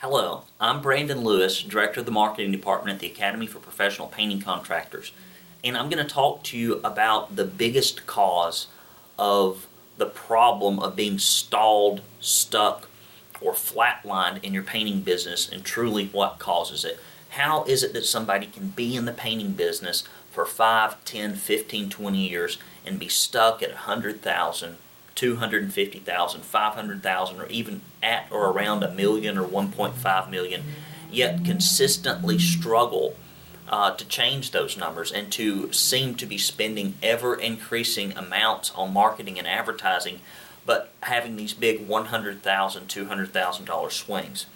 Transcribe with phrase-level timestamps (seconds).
[0.00, 4.40] Hello, I'm Brandon Lewis, Director of the Marketing Department at the Academy for Professional Painting
[4.40, 5.10] Contractors,
[5.64, 8.68] and I'm going to talk to you about the biggest cause
[9.18, 9.66] of
[9.96, 12.88] the problem of being stalled, stuck,
[13.40, 17.00] or flatlined in your painting business and truly what causes it.
[17.30, 21.90] How is it that somebody can be in the painting business for 5, 10, 15,
[21.90, 24.76] 20 years and be stuck at 100,000,
[25.18, 30.62] 250,000, 500,000 or even at or around a million or 1.5 million
[31.10, 33.16] yet consistently struggle
[33.68, 38.92] uh, to change those numbers and to seem to be spending ever increasing amounts on
[38.92, 40.20] marketing and advertising,
[40.64, 44.46] but having these big $100,000, $200,000 swings.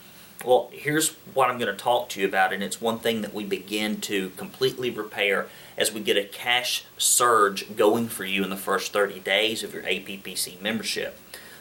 [0.44, 3.32] Well, here's what I'm going to talk to you about, and it's one thing that
[3.32, 5.46] we begin to completely repair
[5.78, 9.72] as we get a cash surge going for you in the first 30 days of
[9.72, 11.16] your APPC membership.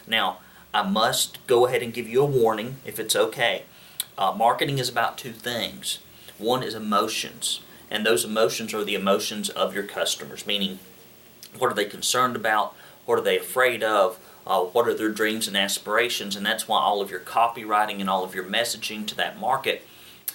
[0.06, 0.38] Now,
[0.74, 3.62] I must go ahead and give you a warning if it's okay.
[4.18, 6.00] Uh, marketing is about two things
[6.38, 10.80] one is emotions, and those emotions are the emotions of your customers, meaning
[11.56, 15.46] what are they concerned about, what are they afraid of, uh, what are their dreams
[15.46, 19.14] and aspirations, and that's why all of your copywriting and all of your messaging to
[19.14, 19.86] that market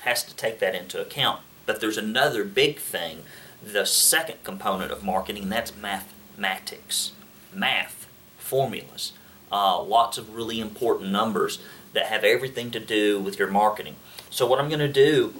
[0.01, 1.41] has to take that into account.
[1.65, 3.23] But there's another big thing,
[3.61, 7.11] the second component of marketing, that's mathematics,
[7.53, 9.11] math, formulas,
[9.51, 11.59] uh, lots of really important numbers
[11.93, 13.95] that have everything to do with your marketing.
[14.29, 15.33] So, what I'm going to do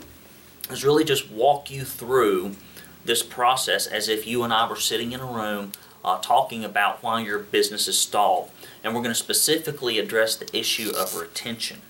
[0.69, 2.55] is really just walk you through
[3.05, 5.71] this process as if you and I were sitting in a room
[6.07, 8.49] uh, talking about why your business is stalled.
[8.81, 11.81] And we're going to specifically address the issue of retention,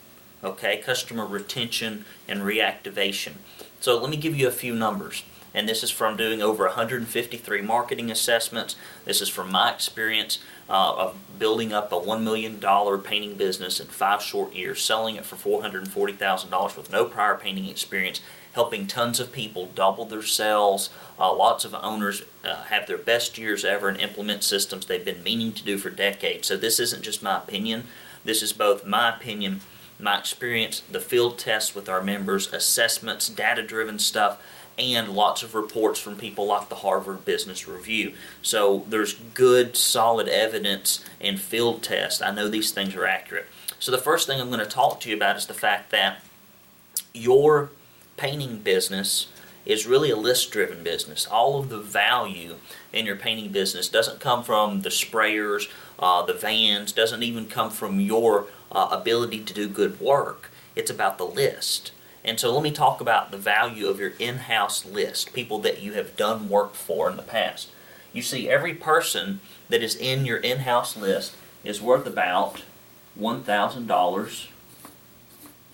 [0.44, 0.78] okay?
[0.78, 3.34] Customer retention and reactivation.
[3.80, 5.24] So let me give you a few numbers.
[5.54, 8.76] And this is from doing over 153 marketing assessments.
[9.06, 12.60] This is from my experience uh, of building up a $1 million
[13.02, 18.20] painting business in five short years, selling it for $440,000 with no prior painting experience,
[18.58, 20.90] helping tons of people double their sales.
[21.20, 25.22] Uh, lots of owners uh, have their best years ever and implement systems they've been
[25.22, 26.48] meaning to do for decades.
[26.48, 27.84] So this isn't just my opinion.
[28.26, 29.62] This is both my opinion,
[30.00, 34.42] my experience, the field tests with our members, assessments, data-driven stuff,
[34.78, 38.14] and lots of reports from people like the Harvard Business Review.
[38.42, 42.24] So there's good, solid evidence and field tests.
[42.24, 43.46] I know these things are accurate.
[43.80, 46.24] So the first thing I'm going to talk to you about is the fact that
[47.14, 47.70] your
[48.18, 49.28] painting business
[49.66, 51.28] is really a list driven business.
[51.28, 52.56] All of the value
[52.94, 55.70] in your painting business doesn't come from the sprayers,
[56.00, 60.50] uh, the vans, doesn't even come from your uh, ability to do good work.
[60.76, 61.92] It's about the list.
[62.24, 65.82] And so let me talk about the value of your in house list, people that
[65.82, 67.70] you have done work for in the past.
[68.14, 72.64] You see, every person that is in your in house list is worth about
[73.20, 74.48] $1,000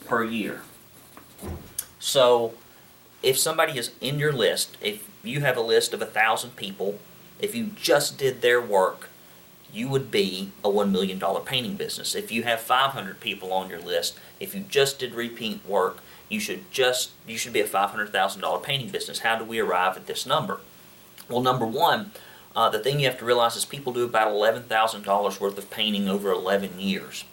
[0.05, 0.61] per year.
[2.03, 2.53] So
[3.23, 6.99] if somebody is in your list, if you have a list of a thousand people,
[7.39, 9.07] if you just did their work,
[9.71, 12.13] you would be a $1 million painting business.
[12.13, 16.41] If you have 500 people on your list, if you just did repeat work, you
[16.41, 19.19] should just you should be a $500,000 painting business.
[19.19, 20.59] How do we arrive at this number?
[21.29, 22.11] Well, number one,
[22.53, 26.09] uh, the thing you have to realize is people do about $11,000 worth of painting
[26.09, 27.23] over 11 years.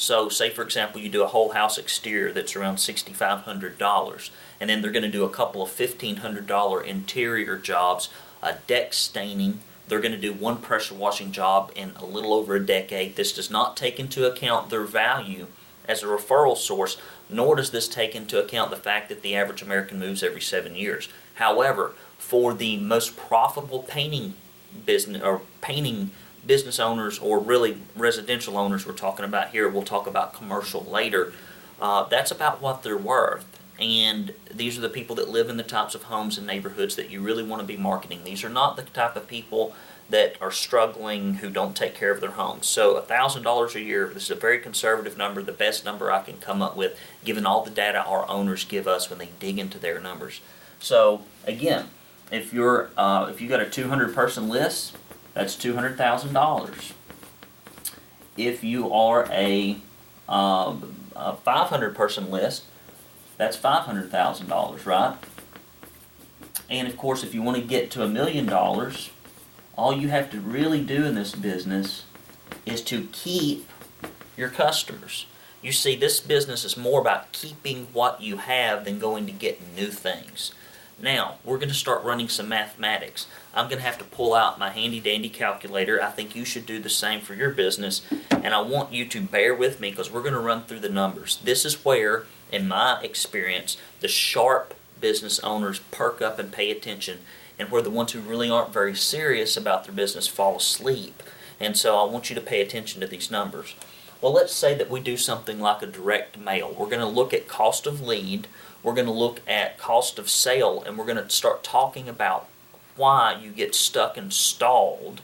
[0.00, 4.80] So, say for example, you do a whole house exterior that's around $6,500, and then
[4.80, 8.08] they're going to do a couple of $1,500 interior jobs,
[8.42, 9.60] a deck staining.
[9.86, 13.16] They're going to do one pressure washing job in a little over a decade.
[13.16, 15.48] This does not take into account their value
[15.86, 16.96] as a referral source,
[17.28, 20.76] nor does this take into account the fact that the average American moves every seven
[20.76, 21.10] years.
[21.34, 24.32] However, for the most profitable painting
[24.86, 26.10] business or painting
[26.46, 31.32] business owners or really residential owners we're talking about here, we'll talk about commercial later,
[31.80, 33.46] uh, that's about what they're worth.
[33.78, 37.10] And these are the people that live in the types of homes and neighborhoods that
[37.10, 38.24] you really want to be marketing.
[38.24, 39.74] These are not the type of people
[40.10, 42.66] that are struggling who don't take care of their homes.
[42.66, 46.38] So $1,000 a year, this is a very conservative number, the best number I can
[46.38, 49.78] come up with given all the data our owners give us when they dig into
[49.78, 50.40] their numbers.
[50.80, 51.86] So again,
[52.30, 54.96] if you're uh, if you got a 200 person list,
[55.34, 56.92] that's $200,000.
[58.36, 59.78] If you are a,
[60.28, 62.64] um, a 500 person list,
[63.36, 65.16] that's $500,000, right?
[66.68, 69.10] And of course, if you want to get to a million dollars,
[69.76, 72.04] all you have to really do in this business
[72.66, 73.68] is to keep
[74.36, 75.26] your customers.
[75.62, 79.60] You see, this business is more about keeping what you have than going to get
[79.74, 80.52] new things.
[81.02, 83.26] Now, we're going to start running some mathematics.
[83.54, 86.02] I'm going to have to pull out my handy dandy calculator.
[86.02, 88.02] I think you should do the same for your business.
[88.30, 90.90] And I want you to bear with me because we're going to run through the
[90.90, 91.38] numbers.
[91.42, 97.20] This is where, in my experience, the sharp business owners perk up and pay attention,
[97.58, 101.22] and where the ones who really aren't very serious about their business fall asleep.
[101.58, 103.74] And so I want you to pay attention to these numbers.
[104.20, 106.74] Well, let's say that we do something like a direct mail.
[106.78, 108.48] We're going to look at cost of lead
[108.82, 112.48] we're going to look at cost of sale and we're going to start talking about
[112.96, 115.20] why you get stuck and stalled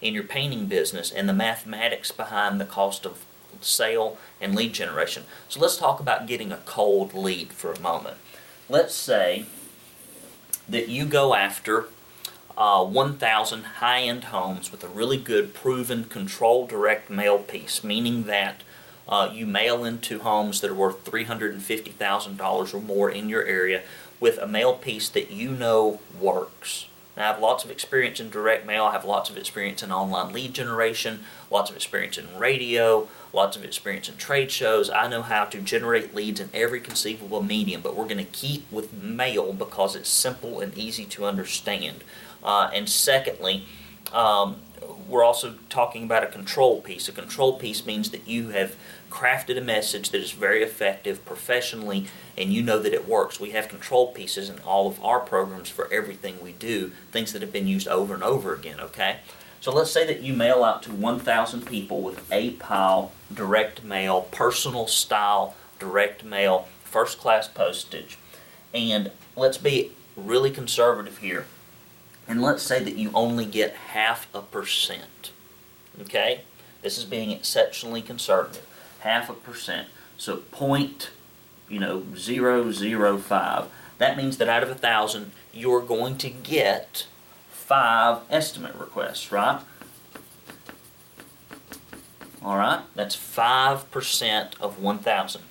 [0.00, 3.24] in your painting business and the mathematics behind the cost of
[3.60, 5.24] sale and lead generation.
[5.48, 8.16] So let's talk about getting a cold lead for a moment.
[8.68, 9.46] Let's say
[10.68, 11.86] that you go after
[12.56, 18.24] uh, 1,000 high end homes with a really good proven control direct mail piece, meaning
[18.24, 18.62] that
[19.08, 23.82] uh, you mail into homes that are worth $350,000 or more in your area
[24.20, 26.86] with a mail piece that you know works.
[27.16, 28.84] Now, I have lots of experience in direct mail.
[28.84, 33.56] I have lots of experience in online lead generation, lots of experience in radio, lots
[33.56, 34.88] of experience in trade shows.
[34.88, 38.70] I know how to generate leads in every conceivable medium, but we're going to keep
[38.70, 42.04] with mail because it's simple and easy to understand.
[42.42, 43.64] Uh, and secondly,
[44.12, 44.60] um,
[45.08, 47.08] we're also talking about a control piece.
[47.08, 48.76] A control piece means that you have
[49.10, 52.06] crafted a message that is very effective professionally
[52.36, 53.40] and you know that it works.
[53.40, 57.42] We have control pieces in all of our programs for everything we do, things that
[57.42, 59.20] have been used over and over again, okay?
[59.60, 64.22] So let's say that you mail out to 1,000 people with a pile direct mail,
[64.30, 68.18] personal style direct mail, first class postage.
[68.74, 71.46] And let's be really conservative here.
[72.28, 75.32] And let's say that you only get half a percent.
[76.00, 76.42] Okay?
[76.82, 78.66] This is being exceptionally conservative
[79.00, 79.88] half a percent.
[80.18, 81.10] So point,
[81.68, 83.66] you know, zero zero five.
[83.96, 87.06] That means that out of a thousand, you're going to get
[87.50, 89.60] five estimate requests, right?
[92.42, 95.42] All right, that's five percent of one thousand.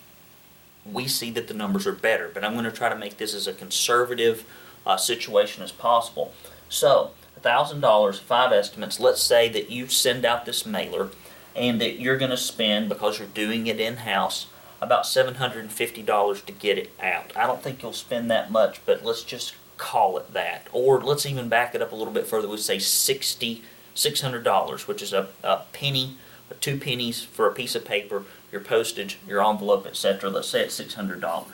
[0.85, 3.33] We see that the numbers are better, but I'm going to try to make this
[3.33, 4.45] as a conservative
[4.85, 6.33] uh, situation as possible.
[6.69, 7.11] So,
[7.41, 8.99] $1,000, five estimates.
[8.99, 11.09] Let's say that you send out this mailer
[11.55, 14.47] and that you're going to spend, because you're doing it in house,
[14.81, 17.35] about $750 to get it out.
[17.35, 20.67] I don't think you'll spend that much, but let's just call it that.
[20.71, 22.47] Or let's even back it up a little bit further.
[22.47, 23.63] We'll say 60
[23.97, 26.17] $600, which is a, a penny,
[26.61, 30.29] two pennies for a piece of paper, your postage, your envelope, etc.
[30.29, 31.45] Let's say it's $600.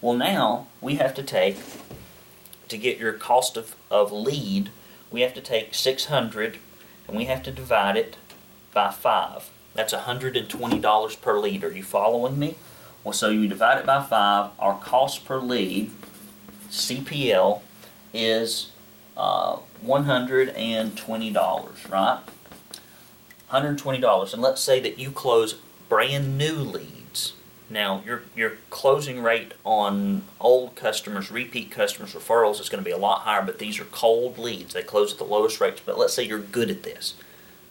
[0.00, 1.56] Well, now we have to take,
[2.74, 4.68] to get your cost of, of lead,
[5.12, 6.58] we have to take 600
[7.06, 8.16] and we have to divide it
[8.72, 9.48] by 5.
[9.74, 11.62] That's $120 per lead.
[11.62, 12.56] Are you following me?
[13.04, 14.50] Well, so you divide it by 5.
[14.58, 15.92] Our cost per lead,
[16.68, 17.60] CPL,
[18.12, 18.72] is
[19.16, 22.20] uh, $120, right?
[23.52, 24.32] $120.
[24.32, 25.54] And let's say that you close
[25.88, 26.93] brand new leads.
[27.74, 32.92] Now, your, your closing rate on old customers, repeat customers, referrals is going to be
[32.92, 34.72] a lot higher, but these are cold leads.
[34.72, 35.82] They close at the lowest rates.
[35.84, 37.14] But let's say you're good at this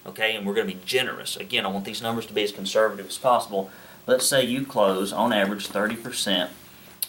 [0.06, 1.36] okay, and we're going to be generous.
[1.38, 3.70] Again, I want these numbers to be as conservative as possible.
[4.06, 6.50] Let's say you close on average 30%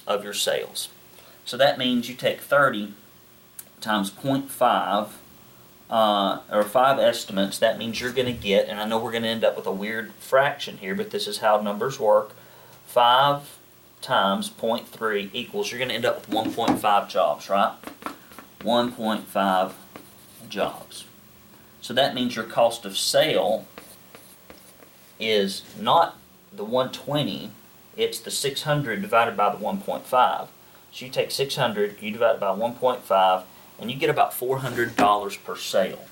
[0.07, 0.89] of your sales.
[1.45, 2.95] So that means you take 30
[3.81, 5.09] times 0.5
[5.91, 7.59] uh, or 5 estimates.
[7.59, 9.67] That means you're going to get, and I know we're going to end up with
[9.67, 12.35] a weird fraction here, but this is how numbers work.
[12.95, 13.59] 5
[14.03, 17.75] times 0.3 equals, you're going to end up with 1.5 jobs, right?
[18.61, 19.73] 1.5
[20.49, 21.05] jobs.
[21.81, 23.67] So that means your cost of sale
[25.19, 26.17] is not
[26.53, 27.51] the 120,
[27.97, 30.49] it's the 600 divided by the 1.5.
[30.93, 33.43] So you take 600, you divide it by 1.5,
[33.81, 36.07] and you get about $400 per sale.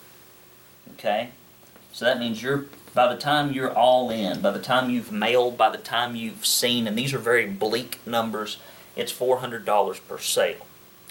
[0.95, 1.28] Okay?
[1.92, 5.56] So that means you're by the time you're all in, by the time you've mailed,
[5.56, 8.58] by the time you've seen, and these are very bleak numbers,
[8.96, 10.66] it's $400 per sale.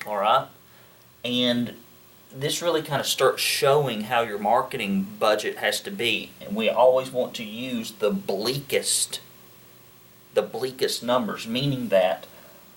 [0.05, 0.47] All right?
[1.25, 1.75] And
[2.33, 6.31] this really kind of starts showing how your marketing budget has to be.
[6.39, 9.19] And we always want to use the bleakest,
[10.33, 12.27] the bleakest numbers, meaning that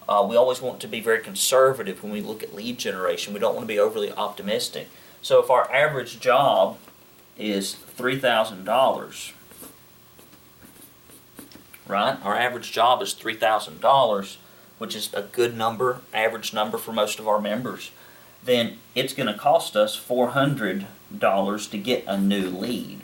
[0.08, 3.32] uh, we always want to be very conservative when we look at lead generation.
[3.32, 4.88] We don't want to be overly optimistic.
[5.22, 6.78] So if our average job
[7.38, 9.32] is $3,000,
[11.86, 12.18] right?
[12.22, 14.36] Our average job is $3,000,
[14.78, 17.90] which is a good number, average number for most of our members
[18.44, 23.00] then it's going to cost us $400 to get a new lead.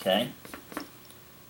[0.00, 0.30] Okay?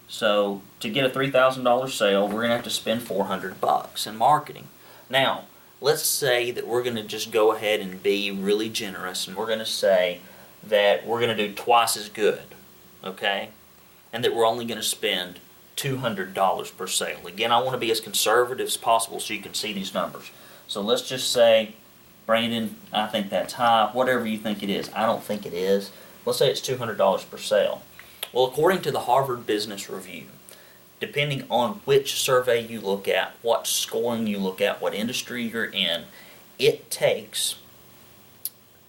[0.08, 4.16] So to get a $3,000 sale, we're going to have to spend 400 bucks in
[4.16, 4.68] marketing.
[5.08, 5.44] Now,
[5.80, 9.46] let's say that we're going to just go ahead and be really generous and we're
[9.46, 10.20] going to say
[10.68, 12.42] that we're going to do twice as good,
[13.02, 13.50] okay?
[14.12, 15.38] And that we're only going to spend
[15.76, 17.26] $200 per sale.
[17.26, 20.30] Again, I want to be as conservative as possible so you can see these numbers.
[20.68, 21.74] So let's just say,
[22.26, 24.90] Brandon, I think that's high, whatever you think it is.
[24.94, 25.90] I don't think it is.
[26.24, 27.82] Let's say it's $200 per sale.
[28.32, 30.24] Well, according to the Harvard Business Review,
[31.00, 35.66] depending on which survey you look at, what scoring you look at, what industry you're
[35.66, 36.04] in,
[36.58, 37.56] it takes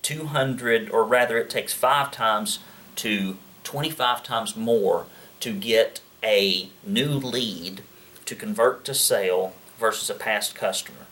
[0.05, 2.59] 200, or rather, it takes five times
[2.95, 5.07] to 25 times more
[5.39, 7.81] to get a new lead
[8.25, 11.07] to convert to sale versus a past customer.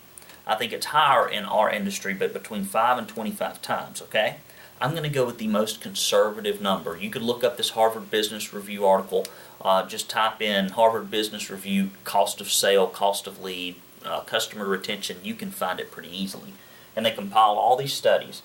[0.45, 4.35] I think it's higher in our industry, but between 5 and 25 times, okay?
[4.79, 6.95] I'm going to go with the most conservative number.
[6.95, 9.25] You could look up this Harvard Business Review article.
[9.59, 14.65] Uh, just type in Harvard Business Review, cost of sale, cost of lead, uh, customer
[14.65, 15.17] retention.
[15.23, 16.53] You can find it pretty easily.
[16.95, 18.43] And they compile all these studies.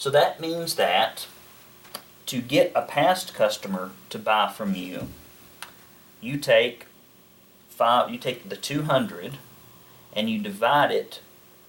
[0.00, 1.26] So that means that
[2.24, 5.08] to get a past customer to buy from you,
[6.22, 6.86] you take
[7.68, 9.36] five, you take the 200
[10.14, 11.20] and you divide it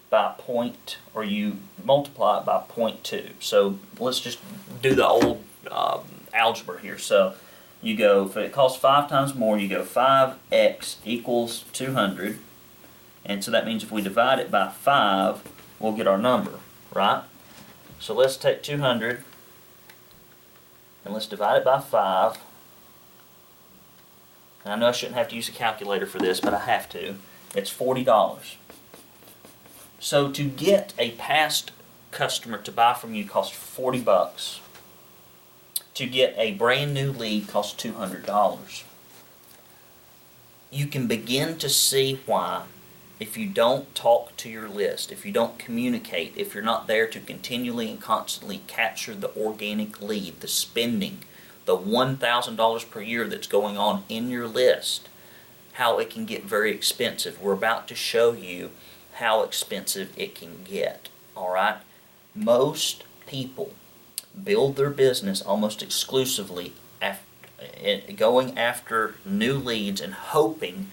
[0.08, 3.32] by point, or you multiply it by 0.2.
[3.38, 4.38] So let's just
[4.80, 6.00] do the old um,
[6.32, 6.96] algebra here.
[6.96, 7.34] So
[7.82, 12.38] you go, if it costs five times more, you go 5x equals 200.
[13.26, 15.42] And so that means if we divide it by 5,
[15.78, 16.52] we'll get our number,
[16.94, 17.24] right?
[18.02, 19.22] So let's take 200
[21.04, 22.36] and let's divide it by 5.
[24.64, 26.88] And I know I shouldn't have to use a calculator for this, but I have
[26.90, 27.14] to.
[27.54, 28.56] It's $40.
[30.00, 31.70] So to get a past
[32.10, 34.60] customer to buy from you costs 40 bucks.
[35.94, 38.82] To get a brand new lead costs $200.
[40.72, 42.64] You can begin to see why
[43.22, 47.06] if you don't talk to your list, if you don't communicate, if you're not there
[47.06, 51.18] to continually and constantly capture the organic lead, the spending,
[51.64, 55.08] the $1,000 per year that's going on in your list,
[55.74, 57.40] how it can get very expensive.
[57.40, 58.70] We're about to show you
[59.14, 61.08] how expensive it can get.
[61.36, 61.76] All right?
[62.34, 63.72] Most people
[64.42, 67.14] build their business almost exclusively eh,
[68.16, 70.88] going after new leads and hoping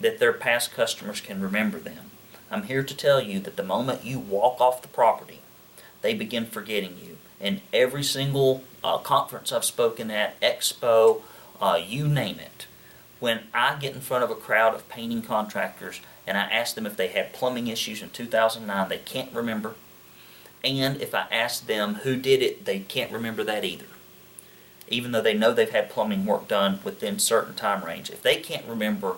[0.00, 2.10] that their past customers can remember them.
[2.50, 5.40] I'm here to tell you that the moment you walk off the property,
[6.02, 7.18] they begin forgetting you.
[7.40, 11.22] And every single uh, conference I've spoken at, expo,
[11.60, 12.66] uh, you name it,
[13.20, 16.86] when I get in front of a crowd of painting contractors and I ask them
[16.86, 19.74] if they had plumbing issues in 2009, they can't remember.
[20.62, 23.86] And if I ask them who did it, they can't remember that either.
[24.88, 28.10] Even though they know they've had plumbing work done within certain time range.
[28.10, 29.16] If they can't remember,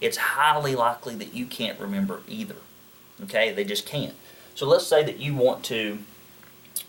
[0.00, 2.56] it's highly likely that you can't remember either.
[3.22, 4.14] Okay, they just can't.
[4.54, 5.98] So let's say that you want to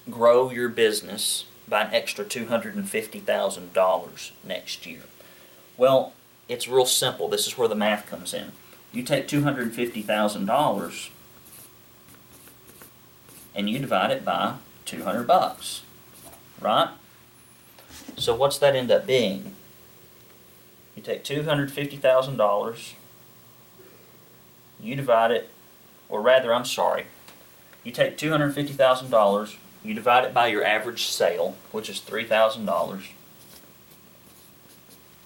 [0.10, 5.02] grow your business by an extra $250,000 next year.
[5.78, 6.14] Well,
[6.48, 7.28] it's real simple.
[7.28, 8.52] This is where the math comes in.
[8.92, 11.10] You take $250,000
[13.56, 15.82] and you divide it by 200 bucks,
[16.60, 16.90] right?
[18.18, 19.56] So what's that end up being?
[20.96, 22.94] You take $250,000,
[24.82, 25.50] you divide it,
[26.10, 27.06] or rather, I'm sorry,
[27.84, 33.08] you take $250,000, you divide it by your average sale, which is $3,000,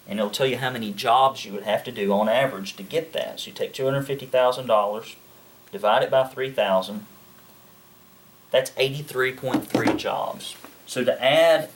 [0.08, 2.82] and it'll tell you how many jobs you would have to do on average to
[2.82, 3.40] get that.
[3.40, 5.14] So you take $250,000,
[5.72, 7.06] divide it by 3,000,
[8.50, 10.56] that's 83.3 jobs.
[10.86, 11.70] So to add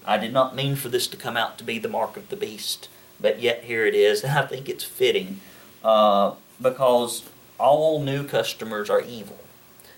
[0.06, 2.36] I did not mean for this to come out to be the mark of the
[2.36, 2.88] beast,
[3.20, 5.40] but yet here it is, and I think it's fitting
[5.82, 7.24] uh, because
[7.58, 9.38] all new customers are evil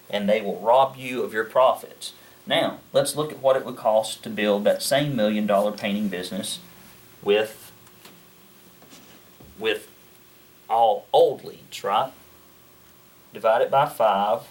[0.08, 2.12] and they will rob you of your profits.
[2.46, 6.08] Now, let's look at what it would cost to build that same million dollar painting
[6.08, 6.61] business
[7.23, 7.73] with
[9.58, 9.88] with
[10.68, 12.12] all old leads, right?
[13.32, 14.42] Divide it by five,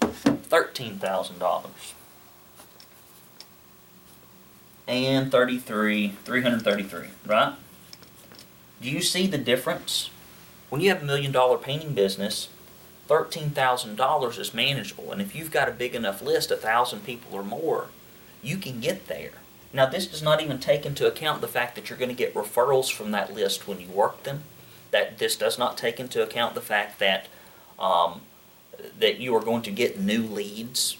[0.00, 1.94] thirteen thousand dollars.
[4.88, 7.54] And thirty-three, three hundred thirty-three, right?
[8.80, 10.10] Do you see the difference?
[10.68, 12.48] When you have a million dollar painting business,
[13.08, 17.04] thirteen thousand dollars is manageable, and if you've got a big enough list, a thousand
[17.04, 17.88] people or more,
[18.42, 19.32] you can get there.
[19.72, 22.34] Now, this does not even take into account the fact that you're going to get
[22.34, 24.42] referrals from that list when you work them.
[24.92, 27.28] That this does not take into account the fact that
[27.78, 28.20] um,
[28.98, 30.96] that you are going to get new leads,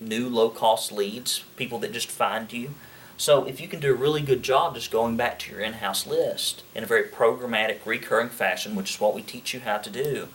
[0.00, 2.70] new low cost leads, people that just find you.
[3.16, 6.04] So if you can do a really good job just going back to your in-house
[6.04, 9.90] list in a very programmatic, recurring fashion, which is what we teach you how to
[9.90, 10.28] do,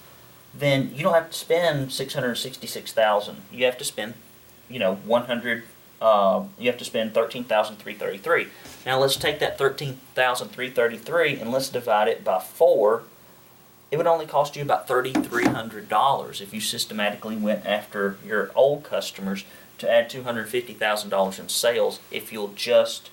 [0.54, 3.42] then you don't have to spend six hundred sixty-six thousand.
[3.52, 4.14] You have to spend,
[4.70, 5.64] you know, one hundred.
[6.02, 8.48] Uh, you have to spend thirteen thousand three thirty-three.
[8.86, 13.04] Now let's take that thirteen thousand three thirty-three and let's divide it by four.
[13.92, 18.52] It would only cost you about thirty-three hundred dollars if you systematically went after your
[18.56, 19.44] old customers
[19.80, 22.00] to add two hundred fifty thousand dollars in sales.
[22.12, 23.10] If you'll just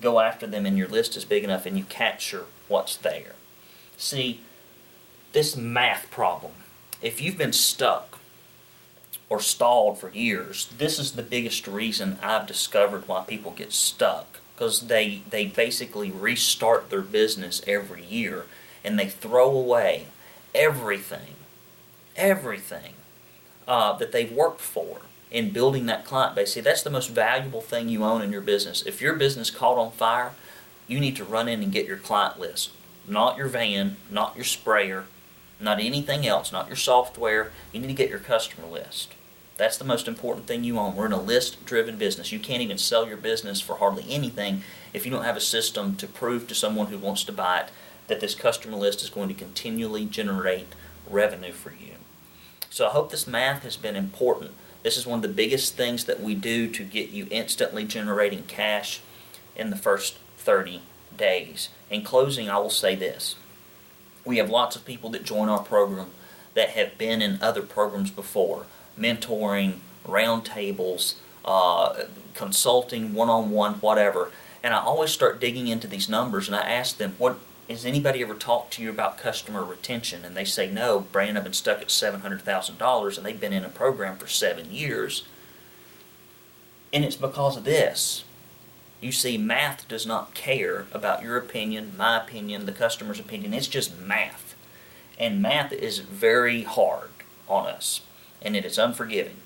[0.00, 3.34] go after them and your list is big enough and you capture what's there.
[3.96, 4.40] See,
[5.32, 6.52] this math problem
[7.00, 8.18] if you've been stuck
[9.28, 14.40] or stalled for years, this is the biggest reason I've discovered why people get stuck.
[14.58, 18.46] Because they, they basically restart their business every year
[18.82, 20.06] and they throw away
[20.52, 21.36] everything,
[22.16, 22.94] everything
[23.68, 26.54] uh, that they've worked for in building that client base.
[26.54, 28.82] See, that's the most valuable thing you own in your business.
[28.84, 30.32] If your business caught on fire,
[30.88, 32.70] you need to run in and get your client list.
[33.06, 35.04] Not your van, not your sprayer,
[35.60, 37.52] not anything else, not your software.
[37.72, 39.14] You need to get your customer list.
[39.58, 40.94] That's the most important thing you own.
[40.94, 42.30] We're in a list driven business.
[42.30, 44.62] You can't even sell your business for hardly anything
[44.94, 47.70] if you don't have a system to prove to someone who wants to buy it
[48.06, 50.68] that this customer list is going to continually generate
[51.10, 51.94] revenue for you.
[52.70, 54.52] So I hope this math has been important.
[54.84, 58.44] This is one of the biggest things that we do to get you instantly generating
[58.44, 59.00] cash
[59.56, 60.82] in the first 30
[61.16, 61.68] days.
[61.90, 63.34] In closing, I will say this
[64.24, 66.10] we have lots of people that join our program
[66.54, 68.66] that have been in other programs before,
[68.98, 74.30] mentoring, roundtables, uh, consulting, one-on-one, whatever.
[74.62, 78.22] And I always start digging into these numbers and I ask them, "What has anybody
[78.22, 81.80] ever talked to you about customer retention?" And they say, "No, Brand, I've been stuck
[81.80, 85.24] at seven hundred thousand dollars, and they've been in a program for seven years."
[86.92, 88.24] And it's because of this.
[89.00, 93.54] You see, math does not care about your opinion, my opinion, the customer's opinion.
[93.54, 94.56] It's just math.
[95.18, 97.10] And math is very hard
[97.46, 98.00] on us,
[98.42, 99.36] and it is unforgiving.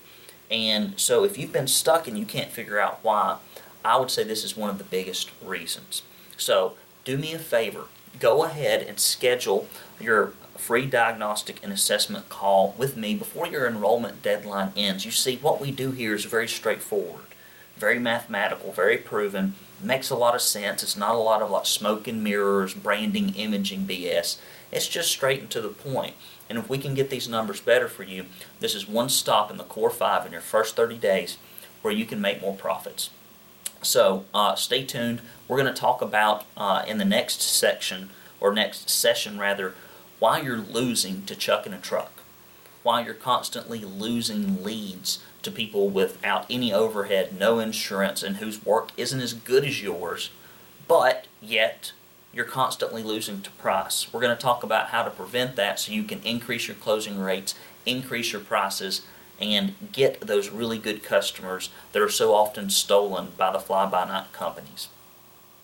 [0.51, 3.39] And so, if you've been stuck and you can't figure out why,
[3.85, 6.03] I would say this is one of the biggest reasons.
[6.37, 6.75] So,
[7.05, 7.85] do me a favor
[8.21, 9.67] go ahead and schedule
[9.99, 15.07] your free diagnostic and assessment call with me before your enrollment deadline ends.
[15.07, 17.25] You see, what we do here is very straightforward
[17.83, 20.85] very mathematical, very proven, makes a lot of sense.
[20.85, 24.39] It's not a lot of like smoke and mirrors, branding, imaging BS.
[24.73, 26.15] It's just straight and to the point.
[26.49, 28.25] And if we can get these numbers better for you,
[28.59, 31.37] this is one stop in the core five in your first 30 days
[31.83, 33.11] where you can make more profits.
[33.83, 35.21] So uh, stay tuned.
[35.47, 39.75] We're going to talk about uh, in the next section, or next session rather,
[40.19, 42.13] why you're losing to Chuck in a truck.
[42.83, 48.91] Why you're constantly losing leads to people without any overhead, no insurance, and whose work
[48.97, 50.31] isn't as good as yours,
[50.89, 51.93] but yet
[52.33, 54.13] you're constantly losing to price.
[54.13, 57.19] We're going to talk about how to prevent that so you can increase your closing
[57.19, 59.03] rates, increase your prices,
[59.41, 64.07] and get those really good customers that are so often stolen by the fly by
[64.07, 64.89] night companies.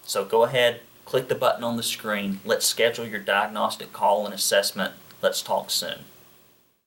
[0.05, 2.41] So go ahead, click the button on the screen.
[2.45, 4.95] Let's schedule your diagnostic call and assessment.
[5.23, 6.01] Let's talk soon.